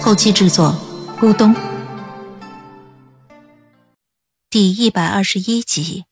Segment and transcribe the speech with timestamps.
[0.00, 0.74] 后期制作：
[1.20, 1.54] 咕咚。
[4.48, 6.04] 第一百二十一集，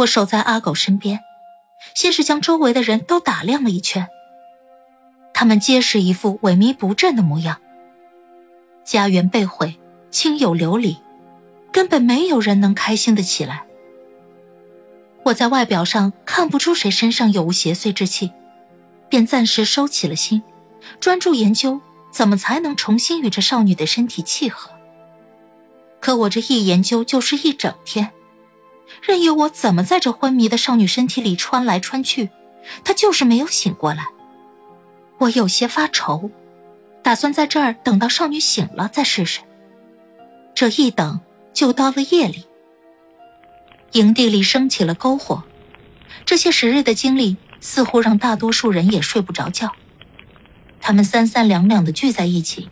[0.00, 1.20] 我守在阿狗身边，
[1.94, 4.08] 先是将周围的人都打量了一圈，
[5.32, 7.60] 他们皆是一副萎靡不振的模样。
[8.84, 9.78] 家园被毁，
[10.10, 10.98] 亲友流离，
[11.72, 13.64] 根本没有人能开心的起来。
[15.24, 18.32] 我在外表上看不出谁身上有无邪祟之气，
[19.08, 20.42] 便暂时收起了心，
[21.00, 24.70] 专注研究怎么才能重新与这少女的身体契合。
[26.00, 28.10] 可我这一研究就是一整天，
[29.00, 32.28] 任由我怎么在这昏迷的少女身体里穿来穿去，
[32.84, 34.06] 她就是没有醒过来。
[35.18, 36.30] 我有些发愁，
[37.02, 39.40] 打算在这儿等到少女醒了再试试。
[40.54, 41.20] 这一等
[41.52, 42.44] 就到了夜里，
[43.92, 45.42] 营地里升起了篝火，
[46.24, 49.72] 这些时日的经历似乎让大多数人也睡不着觉。
[50.82, 52.68] 他们三三两两的聚在一起，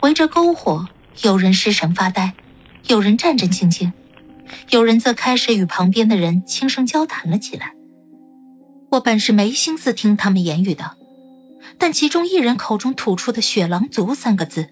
[0.00, 0.88] 围着篝火，
[1.20, 2.32] 有人失神发呆。
[2.88, 3.92] 有人战战兢兢，
[4.70, 7.74] 有人则开始与旁边的人轻声交谈了起来。
[8.90, 10.96] 我本是没心思听他们言语的，
[11.78, 14.66] 但其中一人口中吐出的“雪狼族”三个字，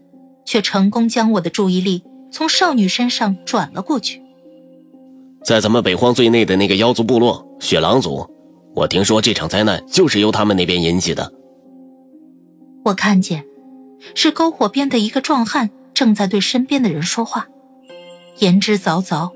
[0.45, 4.21] 却成功将我的注意力从少女身上转了过去。
[5.45, 8.29] 在咱们北荒最内的那个妖族部落——雪狼族，
[8.75, 11.33] 我听说这场灾难就是由他们那边引起的。
[12.91, 13.47] 我看见，
[14.17, 17.47] 是篝火边的一个壮汉正在对身边的人说话。
[18.39, 19.31] 言之凿凿，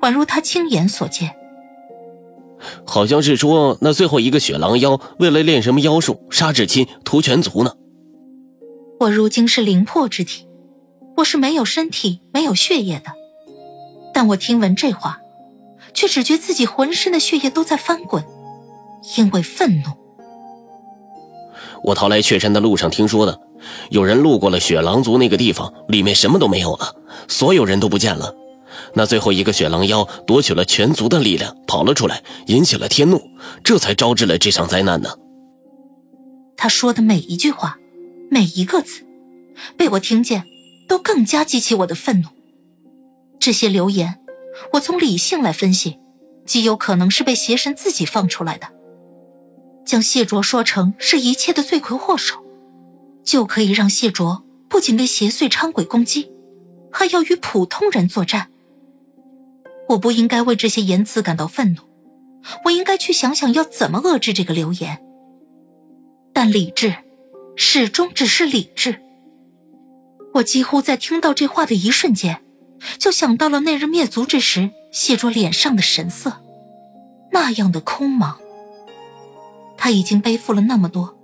[0.00, 1.36] 宛如他亲眼所见。
[2.84, 7.74] 好像是说那最后一个雪狼妖为了练什么妖术，杀至亲，屠全族呢。
[8.98, 10.48] 我如今是灵魄之体，
[11.18, 13.12] 我是没有身体、没有血液的。
[14.12, 15.20] 但我听闻这话，
[15.94, 18.24] 却只觉自己浑身的血液都在翻滚，
[19.16, 20.05] 因为愤怒。
[21.86, 23.40] 我逃来雀山的路上听说的，
[23.90, 26.96] 有人路过了雪狼族那个地方，里面什么都没有了，
[27.28, 28.34] 所有人都不见了。
[28.94, 33.22] 那最后一个雪狼妖夺取了全族的力量，跑了出来，引起了天怒，
[33.62, 35.10] 这才招致了这场灾难呢。
[36.56, 37.78] 他说的每一句话，
[38.28, 39.06] 每一个字，
[39.76, 40.42] 被我听见，
[40.88, 42.28] 都更加激起我的愤怒。
[43.38, 44.18] 这些流言，
[44.72, 46.00] 我从理性来分析，
[46.44, 48.66] 极有可能是被邪神自己放出来的，
[49.86, 52.44] 将谢卓说成是一切的罪魁祸首，
[53.24, 56.30] 就可以让谢卓不仅被邪祟猖鬼攻击，
[56.92, 58.48] 还要与普通人作战。
[59.90, 61.82] 我不应该为这些言辞感到愤怒，
[62.64, 65.00] 我应该去想想要怎么遏制这个流言。
[66.32, 66.96] 但理智，
[67.54, 69.00] 始终只是理智。
[70.34, 72.42] 我几乎在听到这话的一瞬间，
[72.98, 76.42] 就想到了那日灭族之时谢卓脸上的神色，
[77.30, 78.34] 那样的空茫。
[79.76, 81.16] 他已经背负了那么多，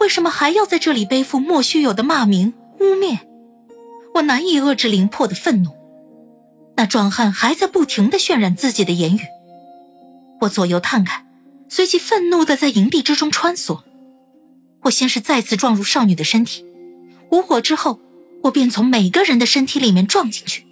[0.00, 3.18] 为什么还要在这里背负莫须有的骂名污蔑？
[4.14, 5.70] 我难以遏制灵魄的愤怒。
[6.76, 9.20] 那壮汉还在不停的渲染自己的言语，
[10.42, 11.26] 我左右探看，
[11.68, 13.80] 随即愤怒的在营地之中穿梭。
[14.82, 16.64] 我先是再次撞入少女的身体，
[17.30, 17.98] 无果之后，
[18.42, 20.66] 我便从每个人的身体里面撞进去。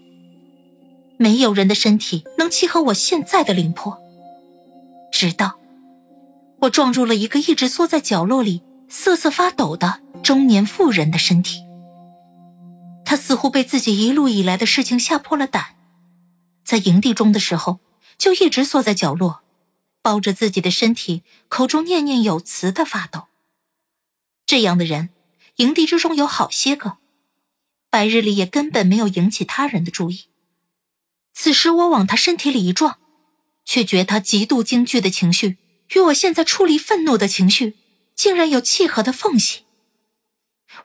[1.16, 3.96] 没有人的身体能契合我现在的灵魄，
[5.10, 5.58] 直到
[6.64, 11.62] 我撞入了一个一直缩在角落里瑟瑟发抖的中年妇人的身体。
[13.04, 15.76] 她似乎被自己一路以来的事情吓破了胆。
[16.64, 17.80] 在营地中的时候，
[18.16, 19.42] 就一直缩在角落，
[20.00, 23.26] 抱着自己的身体，口中念念有词的发抖。
[24.46, 25.10] 这样的人，
[25.56, 26.96] 营地之中有好些个，
[27.90, 30.24] 白日里也根本没有引起他人的注意。
[31.34, 32.98] 此时我往他身体里一撞，
[33.66, 35.58] 却觉他极度惊惧的情绪
[35.94, 37.76] 与我现在出离愤怒的情绪，
[38.14, 39.60] 竟然有契合的缝隙。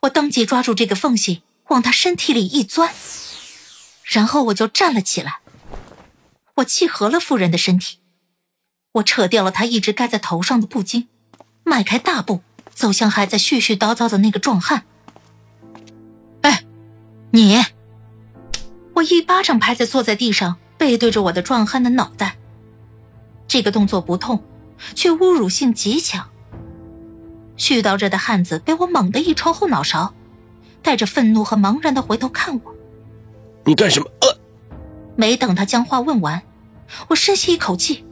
[0.01, 2.93] 我当即抓住这个缝隙，往他身体里一钻，
[4.03, 5.39] 然后我就站了起来。
[6.55, 7.97] 我契合了妇人的身体，
[8.93, 11.07] 我扯掉了她一直盖在头上的布巾，
[11.63, 12.41] 迈开大步
[12.73, 14.85] 走向还在絮絮叨叨的那个壮汉。
[16.41, 16.65] 哎，
[17.31, 17.63] 你！
[18.95, 22.37] 我一巴掌拍在坐在地上背对着我的壮汉的脑袋。
[23.47, 24.43] 这个动作不痛，
[24.95, 26.29] 却侮辱性极强。
[27.57, 30.13] 絮叨着的汉子被我猛地一抽后脑勺，
[30.81, 32.75] 带着愤怒和茫然的回头看我。
[33.65, 34.09] 你干什么？
[34.21, 34.39] 呃，
[35.15, 36.41] 没等他将话问完，
[37.09, 38.05] 我深吸一口气，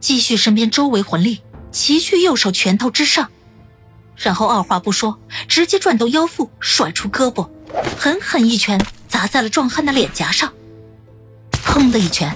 [0.00, 3.30] 积蓄身边周围魂力齐聚右手拳头之上，
[4.16, 7.48] 然后二话不说，直接转动腰腹，甩出胳膊，
[7.98, 10.50] 狠狠一拳砸在了壮汉的脸颊上。
[11.52, 12.34] 砰的一拳，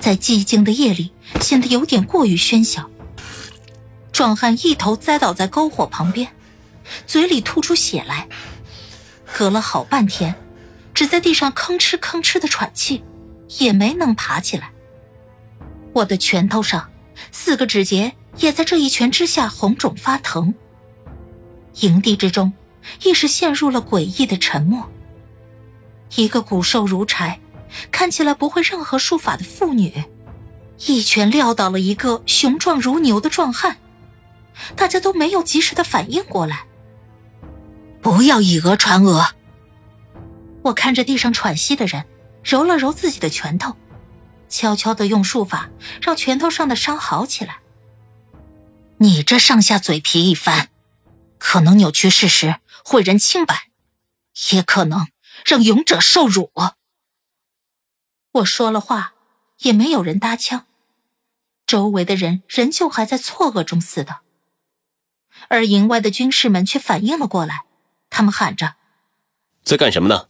[0.00, 2.88] 在寂静的夜里显得有点过于喧嚣。
[4.12, 6.30] 壮汉一头栽倒在篝火旁边，
[7.06, 8.28] 嘴里吐出血来，
[9.32, 10.34] 隔了好半天，
[10.94, 13.04] 只在地上吭哧吭哧的喘气，
[13.58, 14.70] 也没能爬起来。
[15.92, 16.90] 我的拳头上
[17.32, 20.54] 四个指节也在这一拳之下红肿发疼。
[21.80, 22.52] 营地之中，
[23.02, 24.90] 一时陷入了诡异的沉默。
[26.14, 27.40] 一个骨瘦如柴。
[27.90, 29.92] 看起来不会任何术法的妇女，
[30.78, 33.78] 一拳撂倒了一个雄壮如牛的壮汉，
[34.76, 36.66] 大家都没有及时的反应过来。
[38.02, 39.34] 不要以讹传讹。
[40.62, 42.04] 我看着地上喘息的人，
[42.44, 43.76] 揉了揉自己的拳头，
[44.48, 45.70] 悄悄的用术法
[46.02, 47.58] 让拳头上的伤好起来。
[48.98, 50.70] 你这上下嘴皮一翻，
[51.38, 53.70] 可能扭曲事实，毁人清白，
[54.52, 55.08] 也可能
[55.44, 56.50] 让勇者受辱。
[58.32, 59.14] 我说了话，
[59.58, 60.66] 也没有人搭腔，
[61.66, 64.18] 周围的人仍旧还在错愕中似的，
[65.48, 67.64] 而营外的军士们却反应了过来，
[68.10, 68.76] 他们喊着
[69.64, 70.28] ：“在干什么呢？”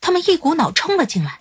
[0.00, 1.40] 他们一股脑冲了进来。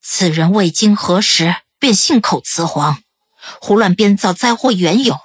[0.00, 3.02] 此人未经核实便信口雌黄，
[3.60, 5.20] 胡乱编造灾祸缘由，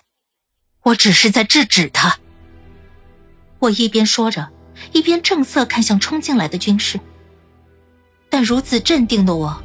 [0.83, 2.19] 我只是在制止他。
[3.59, 4.51] 我一边说着，
[4.91, 6.99] 一边正色看向冲进来的军士。
[8.29, 9.63] 但如此镇定的我，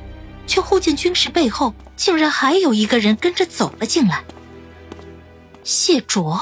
[0.51, 4.25] 却忽见军士背后竟然还有一个人跟着走了进来。
[5.63, 6.41] 谢卓，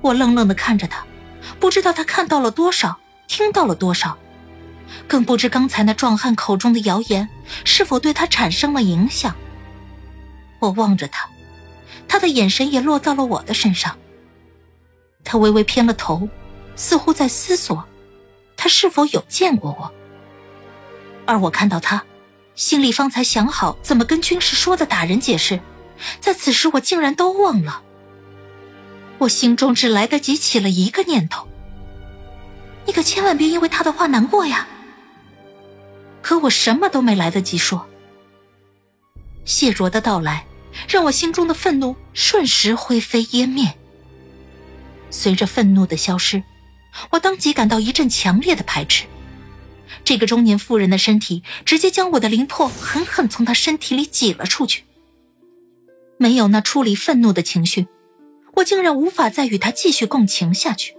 [0.00, 1.04] 我愣愣的看着他，
[1.60, 2.96] 不知道他看到了多少，
[3.28, 4.16] 听到了多少，
[5.06, 7.28] 更不知刚才那壮汉口中的谣言
[7.62, 9.36] 是否对他产生了影响。
[10.58, 11.28] 我望着他，
[12.08, 13.94] 他的眼神也落到了我的身上。
[15.22, 16.26] 他微微偏了头，
[16.74, 17.84] 似乎在思索，
[18.56, 19.92] 他是否有见过我。
[21.26, 22.02] 而我看到他，
[22.56, 25.60] 心里方才想好怎么跟军师说的打人解释，
[26.20, 27.82] 在此时我竟然都忘了。
[29.18, 31.46] 我心中只来得及起了一个念头：
[32.86, 34.66] 你可千万别因为他的话难过呀。
[36.22, 37.86] 可我什么都没来得及说。
[39.44, 40.46] 谢卓的到来，
[40.88, 43.74] 让我心中的愤怒瞬时灰飞烟灭。
[45.10, 46.42] 随着愤怒的消失，
[47.10, 49.04] 我当即感到一阵强烈的排斥。
[50.04, 54.84] 这个中年妇人的身体直接将我的灵魄狠狠从她身体里挤了出去。
[56.18, 57.86] 没有那处理愤怒的情绪，
[58.54, 60.94] 我竟然无法再与她继续共情下去。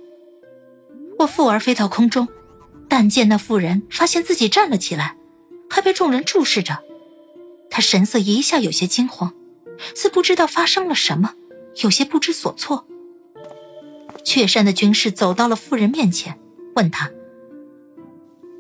[1.20, 2.28] 我负而飞到空中，
[2.88, 5.18] 但见那妇人发现自己站了起来，
[5.70, 6.84] 还被众人注视着，
[7.70, 9.34] 她神色一下有些惊慌，
[9.96, 11.34] 似不知道发生了什么，
[11.82, 12.86] 有些不知所措。
[14.24, 16.38] 雀山的军士走到了妇人面前，
[16.76, 17.10] 问他。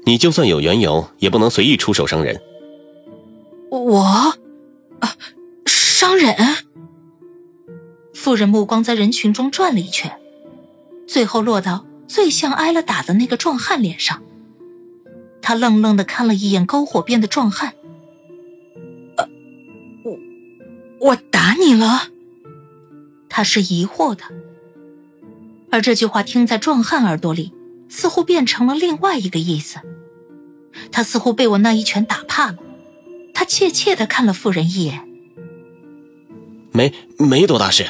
[0.07, 2.41] 你就算有缘由，也不能随意出手伤人。
[3.69, 3.99] 我，
[5.01, 5.17] 啊，
[5.65, 6.33] 伤人。
[8.13, 10.17] 妇人目光在人群中转了一圈，
[11.05, 14.23] 最后落到最像挨了打的那个壮汉脸上。
[15.41, 17.73] 他愣愣的看了一眼篝火边的壮汉。
[19.17, 19.27] 呃，
[20.05, 22.03] 我，我打你了？
[23.27, 24.23] 他是疑惑的，
[25.69, 27.51] 而这句话听在壮汉耳朵里，
[27.89, 29.79] 似乎变成了另外一个意思。
[30.91, 32.57] 他似乎被我那一拳打怕了，
[33.33, 35.01] 他怯怯的看了妇人一眼，
[36.71, 37.85] 没没多大事。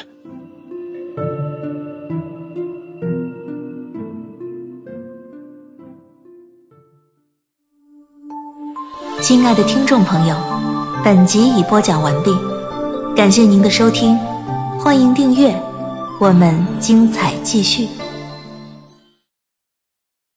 [9.20, 10.36] 亲爱的听众朋友，
[11.04, 12.34] 本集已播讲完毕，
[13.14, 14.16] 感谢您的收听，
[14.78, 15.54] 欢迎订阅，
[16.18, 17.88] 我们精彩继续。